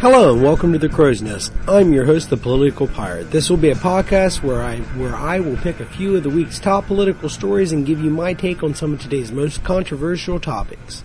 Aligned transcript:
Hello 0.00 0.32
and 0.32 0.42
welcome 0.42 0.72
to 0.72 0.78
the 0.78 0.88
Crow's 0.88 1.20
Nest. 1.20 1.52
I'm 1.68 1.92
your 1.92 2.06
host, 2.06 2.30
the 2.30 2.38
Political 2.38 2.88
Pirate. 2.88 3.30
This 3.30 3.50
will 3.50 3.58
be 3.58 3.68
a 3.68 3.74
podcast 3.74 4.42
where 4.42 4.62
I 4.62 4.78
where 4.96 5.14
I 5.14 5.40
will 5.40 5.58
pick 5.58 5.78
a 5.78 5.84
few 5.84 6.16
of 6.16 6.22
the 6.22 6.30
week's 6.30 6.58
top 6.58 6.86
political 6.86 7.28
stories 7.28 7.70
and 7.70 7.84
give 7.84 8.00
you 8.00 8.08
my 8.08 8.32
take 8.32 8.62
on 8.62 8.74
some 8.74 8.94
of 8.94 9.02
today's 9.02 9.30
most 9.30 9.62
controversial 9.62 10.40
topics. 10.40 11.04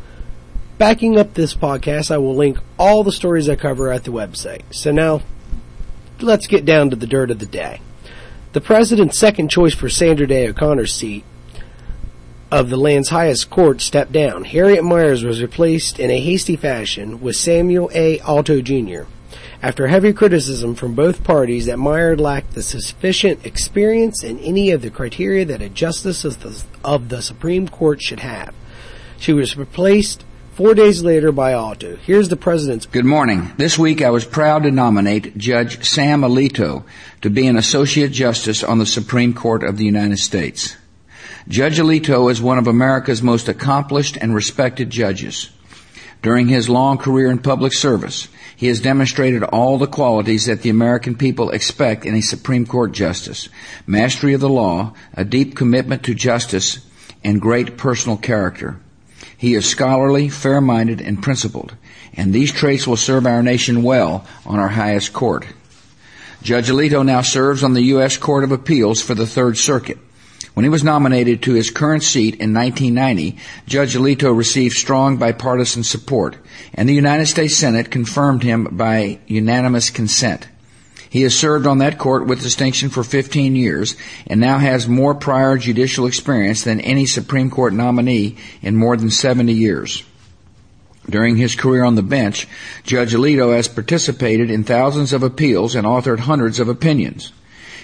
Backing 0.81 1.20
up 1.20 1.35
this 1.35 1.53
podcast, 1.53 2.09
I 2.09 2.17
will 2.17 2.35
link 2.35 2.58
all 2.80 3.03
the 3.03 3.12
stories 3.12 3.48
I 3.48 3.55
cover 3.55 3.91
at 3.91 4.03
the 4.03 4.12
website. 4.12 4.63
So 4.71 4.91
now, 4.91 5.21
let's 6.20 6.48
get 6.48 6.66
down 6.66 6.90
to 6.90 6.95
the 6.95 7.05
dirt 7.05 7.30
of 7.30 7.38
the 7.38 7.45
day. 7.45 7.81
The 8.54 8.62
president's 8.62 9.20
second 9.20 9.52
choice 9.52 9.76
for 9.76 9.90
Sandra 9.90 10.26
Day 10.26 10.48
O'Connor's 10.48 10.91
seat 10.91 11.23
of 12.49 12.71
the 12.71 12.77
land's 12.77 13.09
highest 13.09 13.52
court 13.52 13.80
stepped 13.80 14.12
down. 14.12 14.44
Harriet 14.44 14.84
Miers 14.84 15.23
was 15.23 15.40
replaced 15.40 15.99
in 15.99 16.09
a 16.09 16.20
hasty 16.20 16.55
fashion 16.55 17.21
with 17.21 17.35
Samuel 17.35 17.91
A. 17.93 18.18
Alito 18.18 18.63
Jr. 18.63 19.07
After 19.62 19.85
heavy 19.85 20.13
criticism 20.13 20.73
from 20.73 20.95
both 20.95 21.23
parties 21.23 21.68
that 21.68 21.77
Miers 21.77 22.20
lacked 22.20 22.55
the 22.55 22.63
sufficient 22.63 23.45
experience 23.45 24.23
in 24.23 24.40
any 24.40 24.71
of 24.71 24.82
the 24.82 24.90
criteria 24.90 25.45
that 25.45 25.62
a 25.62 25.70
justice 25.70 26.26
of 26.26 26.41
the, 26.41 26.63
of 26.84 27.10
the 27.10 27.21
Supreme 27.21 27.68
Court 27.68 28.01
should 28.01 28.21
have. 28.21 28.55
She 29.20 29.32
was 29.32 29.55
replaced 29.55 30.26
four 30.52 30.74
days 30.74 31.02
later 31.02 31.32
by 31.32 31.54
auto. 31.54 31.96
Here's 31.96 32.30
the 32.30 32.35
president's. 32.35 32.85
Good 32.85 33.05
morning. 33.05 33.54
This 33.57 33.80
week 33.80 34.02
I 34.02 34.10
was 34.10 34.26
proud 34.26 34.63
to 34.63 34.71
nominate 34.71 35.38
Judge 35.38 35.88
Sam 35.88 36.21
Alito 36.21 36.84
to 37.21 37.30
be 37.30 37.48
an 37.48 37.57
Associate 37.57 38.12
Justice 38.12 38.63
on 38.63 38.77
the 38.77 38.85
Supreme 38.85 39.34
Court 39.34 39.63
of 39.63 39.77
the 39.77 39.85
United 39.85 40.20
States. 40.20 40.76
Judge 41.48 41.79
Alito 41.79 42.29
is 42.29 42.41
one 42.41 42.57
of 42.57 42.68
America's 42.68 43.24
most 43.24 43.48
accomplished 43.48 44.18
and 44.18 44.35
respected 44.35 44.90
judges. 44.90 45.49
During 46.22 46.48
his 46.48 46.70
long 46.70 46.99
career 46.99 47.32
in 47.32 47.40
public 47.40 47.74
service, 47.74 48.27
he 48.55 48.68
has 48.68 48.79
demonstrated 48.79 49.41
all 49.41 49.79
the 49.79 49.88
qualities 49.88 50.46
that 50.46 50.62
the 50.62 50.70
American 50.70 51.16
people 51.16 51.49
expect 51.49 52.05
in 52.05 52.13
a 52.13 52.22
Supreme 52.22 52.68
Court 52.68 52.91
justice. 52.91 53.49
Mastery 53.88 54.35
of 54.35 54.41
the 54.41 54.49
law, 54.49 54.94
a 55.16 55.26
deep 55.26 55.55
commitment 55.55 56.04
to 56.04 56.13
justice, 56.13 56.85
and 57.24 57.41
great 57.41 57.76
personal 57.76 58.18
character. 58.18 58.79
He 59.41 59.55
is 59.55 59.67
scholarly, 59.67 60.29
fair-minded, 60.29 61.01
and 61.01 61.20
principled, 61.20 61.73
and 62.13 62.31
these 62.31 62.51
traits 62.51 62.85
will 62.85 62.95
serve 62.95 63.25
our 63.25 63.41
nation 63.41 63.81
well 63.81 64.23
on 64.45 64.59
our 64.59 64.67
highest 64.67 65.13
court. 65.13 65.47
Judge 66.44 66.69
Alito 66.69 67.03
now 67.03 67.22
serves 67.22 67.63
on 67.63 67.73
the 67.73 67.81
U.S. 67.95 68.17
Court 68.17 68.44
of 68.44 68.51
Appeals 68.51 69.01
for 69.01 69.16
the 69.16 69.25
Third 69.25 69.57
Circuit. 69.57 69.97
When 70.53 70.63
he 70.63 70.69
was 70.69 70.83
nominated 70.83 71.41
to 71.41 71.53
his 71.53 71.72
current 71.72 72.03
seat 72.03 72.35
in 72.35 72.53
1990, 72.53 73.35
Judge 73.66 73.95
Alito 73.95 74.31
received 74.31 74.75
strong 74.75 75.17
bipartisan 75.17 75.83
support, 75.83 76.38
and 76.75 76.88
the 76.88 76.94
United 76.94 77.25
States 77.25 77.55
Senate 77.55 77.89
confirmed 77.89 78.44
him 78.44 78.66
by 78.66 79.17
unanimous 79.25 79.89
consent. 79.89 80.47
He 81.11 81.23
has 81.23 81.38
served 81.38 81.67
on 81.67 81.79
that 81.79 81.97
court 81.97 82.25
with 82.25 82.41
distinction 82.41 82.89
for 82.89 83.03
15 83.03 83.53
years 83.53 83.97
and 84.27 84.39
now 84.39 84.59
has 84.59 84.88
more 84.88 85.13
prior 85.13 85.57
judicial 85.57 86.05
experience 86.05 86.63
than 86.63 86.79
any 86.79 87.05
Supreme 87.05 87.49
Court 87.49 87.73
nominee 87.73 88.38
in 88.61 88.77
more 88.77 88.95
than 88.95 89.09
70 89.09 89.51
years. 89.51 90.05
During 91.09 91.35
his 91.35 91.53
career 91.53 91.83
on 91.83 91.95
the 91.95 92.01
bench, 92.01 92.47
Judge 92.85 93.11
Alito 93.11 93.53
has 93.53 93.67
participated 93.67 94.49
in 94.49 94.63
thousands 94.63 95.11
of 95.11 95.22
appeals 95.22 95.75
and 95.75 95.85
authored 95.85 96.19
hundreds 96.19 96.61
of 96.61 96.69
opinions. 96.69 97.33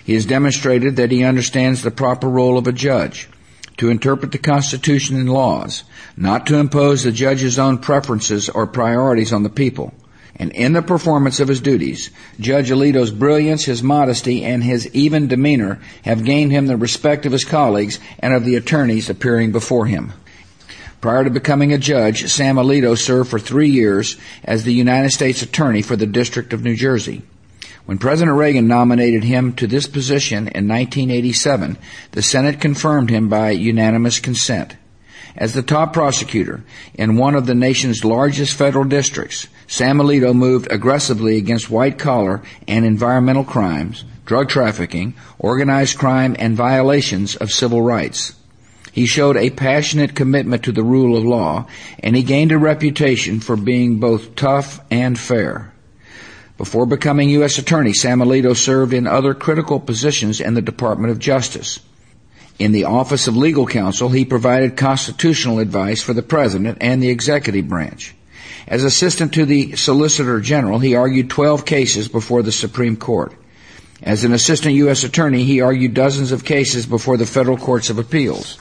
He 0.05 0.13
has 0.13 0.25
demonstrated 0.25 0.95
that 0.95 1.11
he 1.11 1.25
understands 1.25 1.81
the 1.81 1.91
proper 1.91 2.29
role 2.29 2.57
of 2.57 2.65
a 2.65 2.71
judge 2.71 3.27
to 3.75 3.89
interpret 3.89 4.31
the 4.31 4.37
Constitution 4.37 5.17
and 5.17 5.29
laws, 5.29 5.83
not 6.15 6.47
to 6.47 6.55
impose 6.55 7.03
the 7.03 7.11
judge's 7.11 7.59
own 7.59 7.79
preferences 7.79 8.47
or 8.47 8.67
priorities 8.67 9.33
on 9.33 9.43
the 9.43 9.49
people. 9.49 9.93
And 10.39 10.51
in 10.51 10.73
the 10.73 10.83
performance 10.83 11.39
of 11.39 11.47
his 11.47 11.61
duties, 11.61 12.11
Judge 12.39 12.69
Alito's 12.69 13.09
brilliance, 13.09 13.65
his 13.65 13.81
modesty, 13.81 14.43
and 14.43 14.63
his 14.63 14.87
even 14.93 15.27
demeanor 15.27 15.79
have 16.03 16.23
gained 16.23 16.51
him 16.51 16.67
the 16.67 16.77
respect 16.77 17.25
of 17.25 17.31
his 17.31 17.43
colleagues 17.43 17.99
and 18.19 18.33
of 18.33 18.45
the 18.45 18.55
attorneys 18.55 19.09
appearing 19.09 19.51
before 19.51 19.87
him. 19.87 20.13
Prior 21.01 21.23
to 21.23 21.29
becoming 21.29 21.73
a 21.73 21.77
judge, 21.77 22.27
Sam 22.27 22.55
Alito 22.55 22.97
served 22.97 23.29
for 23.29 23.39
three 23.39 23.69
years 23.69 24.17
as 24.43 24.63
the 24.63 24.73
United 24.73 25.11
States 25.11 25.41
Attorney 25.41 25.81
for 25.81 25.95
the 25.95 26.07
District 26.07 26.53
of 26.53 26.63
New 26.63 26.75
Jersey. 26.75 27.23
When 27.85 27.97
President 27.97 28.35
Reagan 28.35 28.67
nominated 28.67 29.23
him 29.23 29.53
to 29.53 29.65
this 29.65 29.87
position 29.87 30.49
in 30.49 30.67
1987, 30.67 31.77
the 32.11 32.21
Senate 32.21 32.59
confirmed 32.59 33.09
him 33.09 33.29
by 33.29 33.51
unanimous 33.51 34.19
consent. 34.19 34.75
As 35.35 35.53
the 35.53 35.61
top 35.61 35.93
prosecutor 35.93 36.63
in 36.95 37.15
one 37.15 37.35
of 37.35 37.45
the 37.45 37.55
nation's 37.55 38.03
largest 38.03 38.55
federal 38.55 38.83
districts, 38.83 39.47
Sam 39.67 39.97
Alito 39.97 40.33
moved 40.33 40.71
aggressively 40.71 41.37
against 41.37 41.69
white 41.69 41.97
collar 41.97 42.41
and 42.69 42.85
environmental 42.85 43.43
crimes, 43.43 44.05
drug 44.25 44.47
trafficking, 44.47 45.13
organized 45.37 45.97
crime, 45.97 46.37
and 46.39 46.55
violations 46.55 47.35
of 47.35 47.51
civil 47.51 47.81
rights. 47.81 48.33
He 48.93 49.05
showed 49.05 49.37
a 49.37 49.49
passionate 49.49 50.15
commitment 50.15 50.63
to 50.63 50.71
the 50.71 50.83
rule 50.83 51.17
of 51.17 51.23
law, 51.23 51.67
and 51.99 52.15
he 52.15 52.23
gained 52.23 52.51
a 52.51 52.57
reputation 52.57 53.41
for 53.41 53.55
being 53.55 53.99
both 53.99 54.35
tough 54.35 54.79
and 54.89 55.19
fair. 55.19 55.71
Before 56.57 56.87
becoming 56.87 57.29
U.S. 57.29 57.59
Attorney, 57.59 57.93
Sam 57.93 58.19
Alito 58.19 58.55
served 58.55 58.93
in 58.93 59.05
other 59.05 59.35
critical 59.35 59.79
positions 59.79 60.41
in 60.41 60.55
the 60.55 60.61
Department 60.63 61.11
of 61.11 61.19
Justice. 61.19 61.79
In 62.57 62.71
the 62.71 62.85
Office 62.85 63.27
of 63.27 63.37
Legal 63.37 63.67
Counsel, 63.67 64.09
he 64.09 64.25
provided 64.25 64.77
constitutional 64.77 65.59
advice 65.59 66.01
for 66.01 66.13
the 66.13 66.23
President 66.23 66.79
and 66.81 67.03
the 67.03 67.09
executive 67.09 67.67
branch. 67.67 68.15
As 68.67 68.83
assistant 68.83 69.33
to 69.33 69.45
the 69.45 69.75
Solicitor 69.75 70.39
General, 70.41 70.79
he 70.79 70.95
argued 70.95 71.29
12 71.29 71.65
cases 71.65 72.07
before 72.07 72.43
the 72.43 72.51
Supreme 72.51 72.97
Court. 72.97 73.33
As 74.03 74.23
an 74.23 74.33
assistant 74.33 74.75
U.S. 74.75 75.03
Attorney, 75.03 75.43
he 75.43 75.61
argued 75.61 75.93
dozens 75.93 76.31
of 76.31 76.45
cases 76.45 76.85
before 76.85 77.17
the 77.17 77.25
federal 77.25 77.57
courts 77.57 77.89
of 77.89 77.97
appeals. 77.97 78.57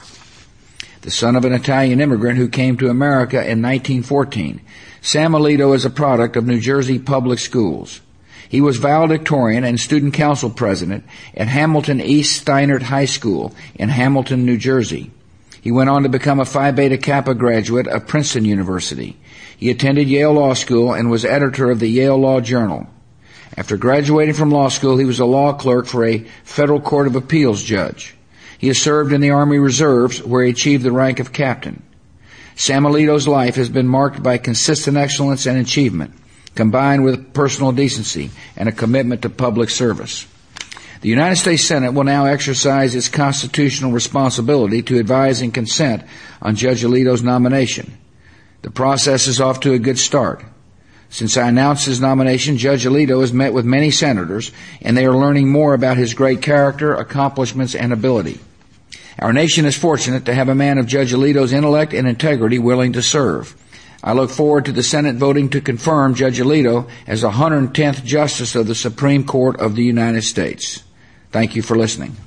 The 1.01 1.11
son 1.11 1.35
of 1.35 1.45
an 1.45 1.53
Italian 1.53 2.01
immigrant 2.01 2.37
who 2.37 2.49
came 2.49 2.75
to 2.77 2.89
America 2.89 3.37
in 3.37 3.61
1914, 3.61 4.61
Sam 5.01 5.31
Alito 5.33 5.75
is 5.75 5.85
a 5.85 5.89
product 5.89 6.35
of 6.35 6.45
New 6.45 6.59
Jersey 6.59 6.99
public 6.99 7.39
schools. 7.39 8.01
He 8.49 8.61
was 8.61 8.77
valedictorian 8.77 9.63
and 9.63 9.79
student 9.79 10.13
council 10.13 10.49
president 10.49 11.05
at 11.35 11.47
Hamilton 11.47 12.01
East 12.01 12.45
Steinert 12.45 12.83
High 12.83 13.05
School 13.05 13.53
in 13.75 13.89
Hamilton, 13.89 14.45
New 14.45 14.57
Jersey. 14.57 15.11
He 15.61 15.71
went 15.71 15.89
on 15.89 16.03
to 16.03 16.09
become 16.09 16.39
a 16.39 16.45
Phi 16.45 16.71
Beta 16.71 16.97
Kappa 16.97 17.33
graduate 17.33 17.87
of 17.87 18.07
Princeton 18.07 18.45
University. 18.45 19.17
He 19.57 19.69
attended 19.69 20.07
Yale 20.07 20.33
Law 20.33 20.53
School 20.53 20.93
and 20.93 21.09
was 21.09 21.25
editor 21.25 21.71
of 21.71 21.79
the 21.79 21.89
Yale 21.89 22.17
Law 22.17 22.41
Journal. 22.41 22.87
After 23.57 23.75
graduating 23.75 24.35
from 24.35 24.51
law 24.51 24.69
school, 24.69 24.97
he 24.97 25.05
was 25.05 25.19
a 25.19 25.25
law 25.25 25.53
clerk 25.53 25.87
for 25.87 26.05
a 26.05 26.23
federal 26.43 26.79
court 26.79 27.07
of 27.07 27.15
appeals 27.15 27.63
judge. 27.63 28.15
He 28.59 28.67
has 28.67 28.79
served 28.79 29.11
in 29.11 29.21
the 29.21 29.31
Army 29.31 29.57
Reserves 29.57 30.23
where 30.23 30.43
he 30.43 30.51
achieved 30.51 30.83
the 30.83 30.91
rank 30.91 31.19
of 31.19 31.33
captain. 31.33 31.81
Sam 32.55 32.83
Alito's 32.83 33.27
life 33.27 33.55
has 33.55 33.69
been 33.69 33.87
marked 33.87 34.21
by 34.21 34.37
consistent 34.37 34.97
excellence 34.97 35.45
and 35.45 35.57
achievement, 35.59 36.13
combined 36.55 37.03
with 37.03 37.33
personal 37.33 37.71
decency 37.71 38.31
and 38.55 38.69
a 38.69 38.71
commitment 38.71 39.23
to 39.23 39.29
public 39.29 39.69
service. 39.69 40.27
The 41.01 41.09
United 41.09 41.35
States 41.35 41.63
Senate 41.63 41.93
will 41.93 42.03
now 42.03 42.25
exercise 42.25 42.95
its 42.95 43.09
constitutional 43.09 43.91
responsibility 43.91 44.81
to 44.83 44.97
advise 44.97 45.41
and 45.41 45.53
consent 45.53 46.03
on 46.41 46.55
Judge 46.55 46.83
Alito's 46.83 47.23
nomination. 47.23 47.97
The 48.63 48.71
process 48.71 49.27
is 49.27 49.39
off 49.39 49.59
to 49.61 49.73
a 49.73 49.79
good 49.79 49.99
start. 49.99 50.43
Since 51.09 51.37
I 51.37 51.47
announced 51.47 51.85
his 51.85 52.01
nomination, 52.01 52.57
Judge 52.57 52.83
Alito 52.83 53.21
has 53.21 53.31
met 53.31 53.53
with 53.53 53.65
many 53.65 53.91
senators, 53.91 54.51
and 54.81 54.97
they 54.97 55.05
are 55.05 55.15
learning 55.15 55.49
more 55.49 55.73
about 55.73 55.97
his 55.97 56.13
great 56.13 56.41
character, 56.41 56.93
accomplishments, 56.93 57.75
and 57.75 57.93
ability. 57.93 58.39
Our 59.19 59.33
nation 59.33 59.65
is 59.65 59.77
fortunate 59.77 60.25
to 60.25 60.33
have 60.33 60.49
a 60.49 60.55
man 60.55 60.77
of 60.77 60.85
Judge 60.85 61.13
Alito's 61.13 61.53
intellect 61.53 61.93
and 61.93 62.07
integrity 62.07 62.59
willing 62.59 62.93
to 62.93 63.01
serve. 63.01 63.55
I 64.03 64.13
look 64.13 64.29
forward 64.29 64.65
to 64.65 64.71
the 64.71 64.83
Senate 64.83 65.15
voting 65.15 65.49
to 65.49 65.61
confirm 65.61 66.13
Judge 66.13 66.39
Alito 66.39 66.89
as 67.07 67.21
the 67.21 67.31
110th 67.31 68.03
Justice 68.03 68.55
of 68.55 68.67
the 68.67 68.75
Supreme 68.75 69.23
Court 69.23 69.59
of 69.59 69.75
the 69.75 69.83
United 69.83 70.23
States. 70.23 70.83
Thank 71.37 71.55
you 71.55 71.61
for 71.61 71.77
listening. 71.77 72.17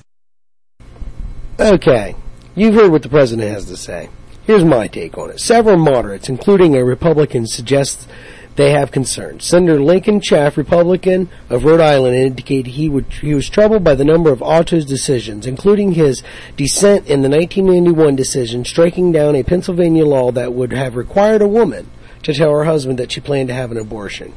Okay, 1.58 2.14
you've 2.54 2.76
heard 2.76 2.92
what 2.92 3.02
the 3.02 3.08
president 3.08 3.50
has 3.50 3.64
to 3.64 3.76
say. 3.76 4.08
Here's 4.44 4.62
my 4.62 4.86
take 4.86 5.18
on 5.18 5.30
it. 5.30 5.40
Several 5.40 5.76
moderates, 5.76 6.28
including 6.28 6.76
a 6.76 6.84
Republican, 6.84 7.48
suggest 7.48 8.08
they 8.54 8.70
have 8.70 8.92
concerns. 8.92 9.44
Senator 9.44 9.82
Lincoln 9.82 10.20
Chafee, 10.20 10.58
Republican 10.58 11.28
of 11.48 11.64
Rhode 11.64 11.80
Island, 11.80 12.14
indicated 12.14 12.68
he 12.68 12.88
would 12.88 13.06
he 13.14 13.34
was 13.34 13.50
troubled 13.50 13.82
by 13.82 13.96
the 13.96 14.04
number 14.04 14.30
of 14.30 14.42
Alto's 14.42 14.86
decisions, 14.86 15.44
including 15.44 15.94
his 15.94 16.22
dissent 16.56 17.08
in 17.08 17.22
the 17.22 17.28
1991 17.28 18.14
decision 18.14 18.64
striking 18.64 19.10
down 19.10 19.34
a 19.34 19.42
Pennsylvania 19.42 20.06
law 20.06 20.30
that 20.30 20.52
would 20.52 20.72
have 20.72 20.94
required 20.94 21.42
a 21.42 21.48
woman 21.48 21.90
to 22.22 22.32
tell 22.32 22.52
her 22.52 22.62
husband 22.62 23.00
that 23.00 23.10
she 23.10 23.20
planned 23.20 23.48
to 23.48 23.54
have 23.54 23.72
an 23.72 23.76
abortion. 23.76 24.32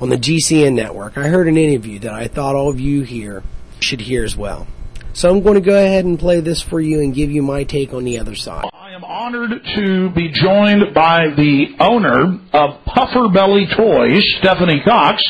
on 0.00 0.10
the 0.10 0.16
GCN 0.16 0.74
network, 0.74 1.16
I 1.16 1.28
heard 1.28 1.48
an 1.48 1.56
interview 1.56 1.98
that 2.00 2.12
I 2.12 2.28
thought 2.28 2.54
all 2.54 2.68
of 2.68 2.78
you 2.78 3.00
here 3.02 3.42
should 3.80 4.02
hear 4.02 4.22
as 4.24 4.36
well. 4.36 4.66
So 5.14 5.30
I'm 5.30 5.40
going 5.40 5.54
to 5.54 5.62
go 5.62 5.82
ahead 5.82 6.04
and 6.04 6.18
play 6.18 6.40
this 6.40 6.60
for 6.60 6.78
you 6.78 7.00
and 7.00 7.14
give 7.14 7.30
you 7.30 7.42
my 7.42 7.64
take 7.64 7.94
on 7.94 8.04
the 8.04 8.18
other 8.18 8.34
side 8.34 8.68
honored 9.06 9.62
to 9.76 10.10
be 10.10 10.32
joined 10.34 10.92
by 10.92 11.30
the 11.36 11.78
owner 11.78 12.42
of 12.52 12.84
Puffer 12.84 13.28
Belly 13.32 13.66
Toys, 13.76 14.22
Stephanie 14.40 14.82
Cox. 14.84 15.22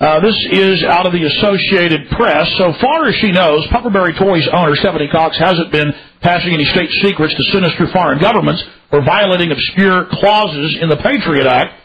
Uh, 0.00 0.20
this 0.20 0.34
is 0.50 0.82
out 0.82 1.04
of 1.04 1.12
the 1.12 1.20
Associated 1.20 2.08
Press. 2.16 2.48
So 2.56 2.72
far 2.80 3.06
as 3.08 3.14
she 3.20 3.30
knows, 3.30 3.66
Puffer 3.68 3.90
Belly 3.90 4.16
Toys 4.16 4.48
owner 4.52 4.74
Stephanie 4.76 5.12
Cox 5.12 5.36
hasn't 5.38 5.70
been 5.70 5.92
passing 6.22 6.54
any 6.54 6.64
state 6.64 6.88
secrets 7.04 7.34
to 7.36 7.44
sinister 7.52 7.92
foreign 7.92 8.18
governments 8.18 8.64
or 8.90 9.04
violating 9.04 9.52
obscure 9.52 10.08
clauses 10.10 10.78
in 10.80 10.88
the 10.88 10.96
Patriot 10.96 11.46
Act. 11.46 11.76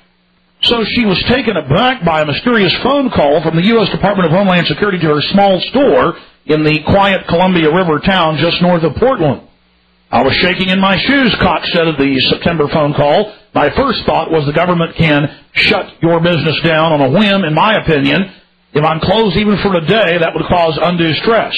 So 0.63 0.85
she 0.95 1.03
was 1.05 1.21
taken 1.27 1.57
aback 1.57 2.05
by 2.05 2.21
a 2.21 2.25
mysterious 2.25 2.73
phone 2.81 3.11
call 3.11 3.43
from 3.43 3.57
the 3.57 3.67
U.S. 3.75 3.91
Department 3.91 4.31
of 4.31 4.31
Homeland 4.31 4.67
Security 4.67 4.99
to 4.99 5.19
her 5.19 5.21
small 5.35 5.59
store 5.69 6.15
in 6.45 6.63
the 6.63 6.79
quiet 6.87 7.27
Columbia 7.27 7.75
River 7.75 7.99
town 7.99 8.37
just 8.39 8.61
north 8.61 8.83
of 8.83 8.95
Portland. 8.95 9.46
I 10.09 10.23
was 10.23 10.33
shaking 10.39 10.69
in 10.69 10.79
my 10.79 10.95
shoes, 10.95 11.35
Cox 11.41 11.67
said 11.73 11.87
of 11.87 11.97
the 11.97 12.15
September 12.31 12.69
phone 12.71 12.93
call. 12.93 13.35
My 13.53 13.67
first 13.75 14.05
thought 14.05 14.31
was 14.31 14.45
the 14.45 14.55
government 14.55 14.95
can 14.95 15.27
shut 15.51 16.01
your 16.01 16.21
business 16.21 16.55
down 16.63 16.93
on 16.93 17.01
a 17.01 17.11
whim, 17.11 17.43
in 17.43 17.53
my 17.53 17.75
opinion. 17.75 18.31
If 18.71 18.85
I'm 18.85 19.01
closed 19.01 19.35
even 19.35 19.57
for 19.59 19.75
a 19.75 19.83
day, 19.85 20.17
that 20.17 20.31
would 20.33 20.47
cause 20.47 20.79
undue 20.81 21.13
stress. 21.15 21.51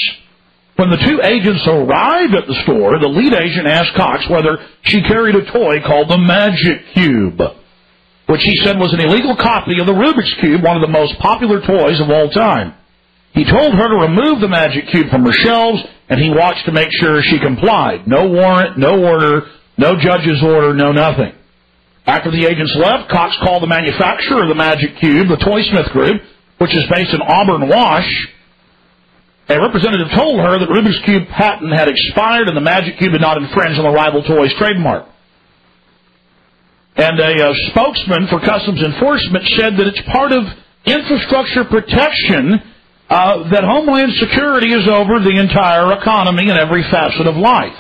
When 0.78 0.90
the 0.90 0.98
two 0.98 1.22
agents 1.22 1.62
arrived 1.68 2.34
at 2.34 2.48
the 2.48 2.58
store, 2.64 2.98
the 2.98 3.12
lead 3.12 3.34
agent 3.34 3.68
asked 3.68 3.94
Cox 3.94 4.26
whether 4.30 4.58
she 4.82 5.04
carried 5.04 5.36
a 5.36 5.46
toy 5.52 5.82
called 5.86 6.10
the 6.10 6.18
Magic 6.18 6.82
Cube, 6.96 7.38
which 8.26 8.42
he 8.42 8.58
said 8.66 8.80
was 8.80 8.94
an 8.94 9.02
illegal 9.02 9.36
copy 9.36 9.78
of 9.80 9.86
the 9.86 9.94
Rubik's 9.94 10.34
Cube, 10.40 10.64
one 10.64 10.78
of 10.78 10.82
the 10.82 10.90
most 10.90 11.20
popular 11.20 11.62
toys 11.62 12.02
of 12.02 12.10
all 12.10 12.32
time. 12.32 12.74
He 13.34 13.46
told 13.46 13.74
her 13.74 13.88
to 13.88 14.08
remove 14.10 14.42
the 14.42 14.48
Magic 14.48 14.88
Cube 14.90 15.10
from 15.10 15.24
her 15.26 15.32
shelves 15.32 15.82
and 16.10 16.20
he 16.20 16.30
watched 16.30 16.66
to 16.66 16.72
make 16.72 16.90
sure 16.92 17.22
she 17.22 17.40
complied. 17.40 18.08
No 18.08 18.28
warrant, 18.28 18.78
no 18.78 19.04
order, 19.04 19.46
no 19.78 19.96
judge's 19.96 20.42
order, 20.44 20.74
no 20.74 20.92
nothing. 20.92 21.34
After 22.06 22.32
the 22.32 22.46
agents 22.46 22.74
left, 22.76 23.10
Cox 23.12 23.38
called 23.44 23.62
the 23.62 23.68
manufacturer 23.68 24.42
of 24.42 24.50
the 24.50 24.56
Magic 24.56 24.98
Cube, 24.98 25.28
the 25.30 25.38
Toysmith 25.38 25.94
Group, 25.94 26.22
which 26.58 26.76
is 26.76 26.84
based 26.90 27.14
in 27.14 27.22
Auburn 27.22 27.70
Wash. 27.70 28.10
A 29.50 29.62
representative 29.62 30.10
told 30.16 30.40
her 30.40 30.58
that 30.58 30.70
Rubik's 30.70 31.00
Cube 31.06 31.30
patent 31.30 31.74
had 31.74 31.88
expired 31.88 32.48
and 32.48 32.58
the 32.58 32.66
Magic 32.66 32.98
Cube 32.98 33.14
had 33.14 33.22
not 33.22 33.38
infringed 33.38 33.78
on 33.78 33.86
the 33.86 33.94
rival 33.94 34.24
toys 34.24 34.54
trademark. 34.58 35.06
And 36.96 37.20
a, 37.20 37.50
a 37.50 37.54
spokesman 37.70 38.28
for 38.28 38.42
Customs 38.42 38.82
Enforcement 38.82 39.46
said 39.58 39.78
that 39.78 39.88
it's 39.88 40.02
part 40.12 40.32
of 40.32 40.44
infrastructure 40.86 41.64
protection 41.64 42.62
uh, 43.10 43.50
that 43.50 43.64
Homeland 43.64 44.14
Security 44.20 44.72
is 44.72 44.88
over 44.88 45.20
the 45.20 45.40
entire 45.40 45.94
economy 45.98 46.50
and 46.50 46.60
every 46.60 46.84
facet 46.84 47.26
of 47.26 47.36
life. 47.36 47.78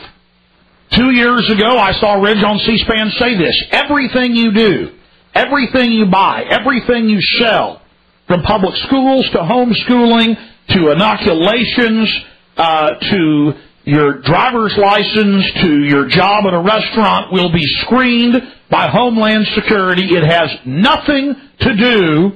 Two 0.95 1.11
years 1.11 1.45
ago, 1.51 1.77
I 1.77 1.93
saw 1.93 2.15
Ridge 2.15 2.43
on 2.43 2.57
C-SPAN 2.65 3.11
say 3.19 3.37
this. 3.37 3.55
Everything 3.71 4.35
you 4.35 4.51
do, 4.53 4.89
everything 5.35 5.91
you 5.91 6.07
buy, 6.07 6.43
everything 6.49 7.09
you 7.09 7.21
sell, 7.37 7.81
from 8.27 8.41
public 8.41 8.75
schools 8.87 9.29
to 9.33 9.37
homeschooling 9.37 10.35
to 10.69 10.91
inoculations 10.91 12.09
uh, 12.57 12.89
to 12.99 13.53
your 13.85 14.21
driver's 14.21 14.75
license 14.77 15.45
to 15.61 15.83
your 15.83 16.07
job 16.09 16.45
at 16.45 16.53
a 16.53 16.61
restaurant 16.61 17.31
will 17.31 17.51
be 17.51 17.63
screened 17.81 18.35
by 18.69 18.87
Homeland 18.87 19.47
Security. 19.55 20.05
It 20.09 20.23
has 20.23 20.49
nothing 20.65 21.33
to 21.61 21.75
do 21.75 22.31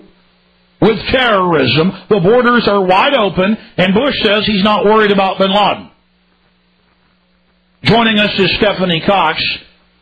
with 0.83 0.99
terrorism. 1.07 1.91
The 2.09 2.19
borders 2.19 2.67
are 2.67 2.83
wide 2.83 3.15
open, 3.15 3.55
and 3.77 3.93
Bush 3.93 4.15
says 4.21 4.43
he's 4.45 4.63
not 4.63 4.83
worried 4.83 5.11
about 5.11 5.39
bin 5.39 5.51
Laden. 5.51 5.89
Joining 7.83 8.19
us 8.19 8.31
is 8.37 8.51
Stephanie 8.57 9.01
Cox. 9.05 9.41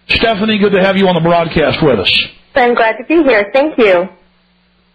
Stephanie, 0.09 0.57
good 0.57 0.73
to 0.73 0.81
have 0.81 0.97
you 0.97 1.07
on 1.07 1.15
the 1.15 1.21
broadcast 1.21 1.77
with 1.81 1.99
us. 1.99 2.11
I'm 2.55 2.75
glad 2.75 2.97
to 2.97 3.05
be 3.05 3.23
here. 3.23 3.49
Thank 3.53 3.77
you. 3.77 4.09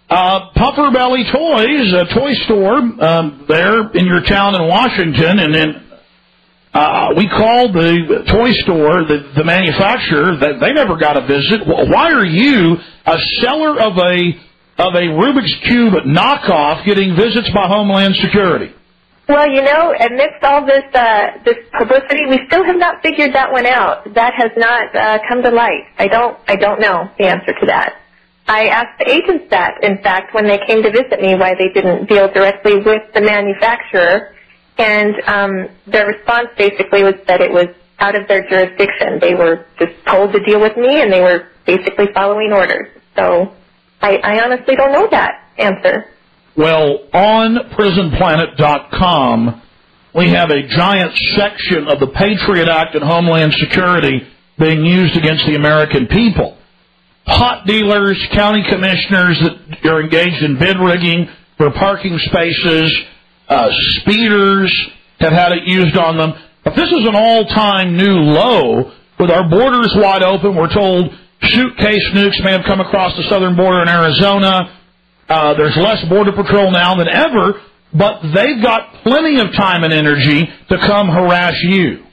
Uh, 0.09 0.51
Puffer 0.55 0.91
Belly 0.93 1.25
Toys, 1.25 1.93
a 1.93 2.15
toy 2.15 2.33
store 2.45 2.79
um, 2.79 3.45
there 3.49 3.91
in 3.91 4.07
your 4.07 4.23
town 4.23 4.55
in 4.55 4.69
Washington, 4.69 5.39
and 5.41 5.55
then 5.55 5.69
uh, 6.73 7.09
we 7.17 7.29
called 7.29 7.75
the 7.75 8.23
toy 8.31 8.53
store, 8.63 9.03
the, 9.03 9.33
the 9.35 9.45
manufacturer, 9.45 10.37
that 10.37 10.61
they 10.61 10.73
never 10.73 10.97
got 10.97 11.17
a 11.17 11.27
visit. 11.27 11.67
Why 11.67 12.13
are 12.13 12.25
you 12.25 12.77
a 13.07 13.19
seller 13.41 13.81
of 13.81 13.99
a 13.99 14.37
of 14.79 14.95
a 14.95 15.09
Rubik's 15.09 15.55
Cube 15.65 15.95
knockoff 16.05 16.85
getting 16.85 17.17
visits 17.17 17.49
by 17.55 17.67
Homeland 17.67 18.15
Security? 18.17 18.75
Well, 19.29 19.49
you 19.51 19.63
know, 19.63 19.93
amidst 19.93 20.45
all 20.45 20.65
this 20.65 20.85
uh, 20.95 21.43
this 21.45 21.57
publicity, 21.77 22.27
we 22.29 22.41
still 22.47 22.65
have 22.65 22.77
not 22.77 23.03
figured 23.03 23.35
that 23.35 23.51
one 23.51 23.67
out. 23.67 24.15
That 24.15 24.35
has 24.35 24.53
not 24.57 24.95
uh, 24.95 25.19
come 25.29 25.43
to 25.43 25.51
light. 25.51 25.87
I 25.99 26.07
don't 26.07 26.39
I 26.47 26.55
don't 26.55 26.81
know 26.81 27.11
the 27.19 27.27
answer 27.27 27.53
to 27.59 27.67
that. 27.67 27.97
I 28.47 28.69
asked 28.69 29.01
the 29.01 29.11
agents 29.11 29.47
that, 29.51 29.83
in 29.83 29.99
fact, 30.03 30.33
when 30.33 30.47
they 30.47 30.59
came 30.69 30.81
to 30.85 30.91
visit 30.93 31.21
me, 31.21 31.35
why 31.35 31.55
they 31.59 31.73
didn't 31.75 32.09
deal 32.09 32.31
directly 32.33 32.77
with 32.77 33.03
the 33.13 33.21
manufacturer, 33.21 34.33
and 34.79 35.15
um, 35.27 35.69
their 35.89 36.07
response 36.07 36.49
basically 36.57 37.03
was 37.03 37.15
that 37.27 37.41
it 37.41 37.51
was 37.51 37.67
out 37.99 38.15
of 38.15 38.29
their 38.29 38.49
jurisdiction. 38.49 39.19
They 39.21 39.35
were 39.35 39.67
just 39.81 39.95
told 40.07 40.33
to 40.35 40.41
deal 40.45 40.61
with 40.61 40.77
me, 40.77 41.01
and 41.03 41.13
they 41.13 41.21
were 41.21 41.49
basically 41.67 42.07
following 42.15 42.53
orders. 42.53 42.87
So 43.17 43.56
I, 44.01 44.17
I 44.17 44.45
honestly 44.45 44.77
don't 44.77 44.93
know 44.93 45.09
that 45.11 45.51
answer. 45.59 46.07
Well, 46.57 47.01
on 47.13 47.57
prisonplanet.com, 47.77 49.63
we 50.15 50.31
have 50.31 50.51
a 50.51 50.67
giant 50.67 51.15
section 51.37 51.89
of 51.89 52.01
the 52.01 52.07
Patriot 52.09 52.69
Act 52.69 52.95
and 52.95 53.05
Homeland 53.05 53.53
Security 53.59 54.27
being 54.59 54.85
used 54.85 55.17
against 55.17 55.45
the 55.47 55.55
American 55.55 56.07
people. 56.07 56.57
Pot 57.27 57.67
dealers, 57.67 58.25
county 58.33 58.65
commissioners 58.69 59.39
that 59.43 59.87
are 59.87 60.01
engaged 60.01 60.43
in 60.43 60.59
bid 60.59 60.79
rigging 60.79 61.29
for 61.59 61.71
parking 61.73 62.19
spaces, 62.19 62.97
uh, 63.49 63.69
speeders 64.01 64.73
have 65.19 65.33
had 65.33 65.53
it 65.53 65.65
used 65.67 65.97
on 65.97 66.17
them. 66.17 66.33
But 66.65 66.77
this 66.77 66.91
is 66.91 67.07
an 67.07 67.15
all-time 67.15 67.97
new 67.97 68.15
low 68.15 68.93
with 69.19 69.31
our 69.31 69.49
borders 69.49 69.93
wide 69.97 70.23
open. 70.23 70.55
We're 70.55 70.73
told 70.73 71.13
suitcase 71.43 72.05
nukes 72.15 72.43
may 72.45 72.53
have 72.53 72.65
come 72.65 72.81
across 72.81 73.17
the 73.17 73.25
southern 73.29 73.57
border 73.57 73.83
in 73.83 73.89
Arizona. 73.89 74.73
Uh, 75.29 75.55
there's 75.55 75.77
less 75.77 76.05
border 76.09 76.33
patrol 76.33 76.71
now 76.71 76.95
than 76.95 77.09
ever, 77.09 77.61
but 77.93 78.23
they've 78.35 78.63
got 78.63 79.03
plenty 79.03 79.41
of 79.41 79.53
time 79.55 79.85
and 79.85 79.93
energy 79.93 80.49
to 80.69 80.79
come 80.87 81.09
harass 81.09 81.55
you. 81.63 82.05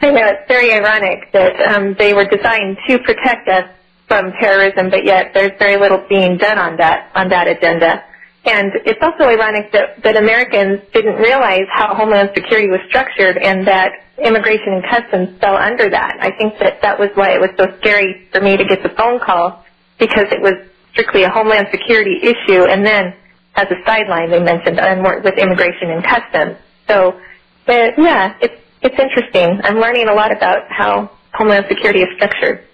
I 0.00 0.10
know 0.10 0.26
it's 0.26 0.48
very 0.48 0.72
ironic 0.72 1.32
that 1.32 1.74
um, 1.74 1.96
they 1.98 2.14
were 2.14 2.24
designed 2.24 2.78
to 2.88 2.98
protect 3.00 3.48
us 3.48 3.64
from 4.06 4.32
terrorism, 4.40 4.90
but 4.90 5.04
yet 5.04 5.32
there's 5.34 5.52
very 5.58 5.76
little 5.76 6.04
being 6.08 6.38
done 6.38 6.56
on 6.56 6.76
that 6.78 7.10
on 7.14 7.28
that 7.28 7.46
agenda. 7.46 8.04
And 8.44 8.72
it's 8.86 9.00
also 9.02 9.24
ironic 9.24 9.72
that, 9.72 10.02
that 10.04 10.16
Americans 10.16 10.80
didn't 10.94 11.16
realize 11.16 11.66
how 11.74 11.94
Homeland 11.94 12.30
Security 12.34 12.68
was 12.68 12.80
structured 12.88 13.36
and 13.36 13.66
that 13.66 13.92
Immigration 14.24 14.74
and 14.74 14.84
Customs 14.84 15.38
fell 15.40 15.56
under 15.56 15.88
that. 15.90 16.16
I 16.20 16.30
think 16.36 16.58
that 16.58 16.82
that 16.82 16.98
was 16.98 17.10
why 17.14 17.30
it 17.34 17.40
was 17.40 17.50
so 17.56 17.66
scary 17.78 18.28
for 18.32 18.40
me 18.40 18.56
to 18.56 18.64
get 18.64 18.82
the 18.82 18.90
phone 18.90 19.20
call 19.20 19.64
because 19.98 20.26
it 20.30 20.42
was 20.42 20.54
strictly 20.92 21.22
a 21.22 21.30
Homeland 21.30 21.68
Security 21.70 22.18
issue 22.22 22.64
and 22.64 22.84
then 22.84 23.14
as 23.54 23.66
a 23.70 23.78
sideline 23.86 24.30
they 24.30 24.40
mentioned 24.40 24.80
with 25.24 25.38
Immigration 25.38 25.90
and 25.90 26.04
Customs. 26.04 26.56
So, 26.88 27.20
but 27.66 27.94
yeah, 27.98 28.34
it's, 28.40 28.60
it's 28.82 28.98
interesting. 28.98 29.60
I'm 29.62 29.78
learning 29.78 30.08
a 30.08 30.14
lot 30.14 30.32
about 30.32 30.66
how 30.68 31.10
Homeland 31.34 31.66
Security 31.68 32.00
is 32.00 32.08
structured. 32.16 32.64